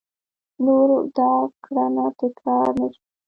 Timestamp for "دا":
1.17-1.31